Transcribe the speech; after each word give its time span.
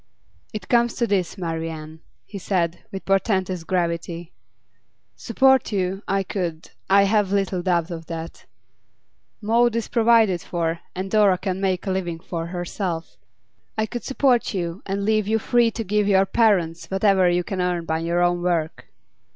'It 0.51 0.67
comes 0.67 0.95
to 0.95 1.05
this, 1.05 1.37
Marian,' 1.37 1.99
he 2.25 2.39
said, 2.39 2.79
with 2.91 3.05
portentous 3.05 3.63
gravity. 3.63 4.33
'Support 5.15 5.71
you, 5.71 6.01
I 6.07 6.23
could 6.23 6.71
I 6.89 7.03
have 7.03 7.31
little 7.31 7.61
doubt 7.61 7.91
of 7.91 8.07
that. 8.07 8.47
Maud 9.43 9.75
is 9.75 9.87
provided 9.89 10.41
for, 10.41 10.79
and 10.95 11.11
Dora 11.11 11.37
can 11.37 11.61
make 11.61 11.85
a 11.85 11.91
living 11.91 12.19
for 12.19 12.47
herself. 12.47 13.15
I 13.77 13.85
could 13.85 14.03
support 14.03 14.55
you 14.55 14.81
and 14.87 15.05
leave 15.05 15.27
you 15.27 15.37
free 15.37 15.69
to 15.69 15.83
give 15.83 16.07
your 16.07 16.25
parents 16.25 16.87
whatever 16.89 17.29
you 17.29 17.43
can 17.43 17.61
earn 17.61 17.85
by 17.85 17.99
your 17.99 18.23
own 18.23 18.41
work. 18.41 18.87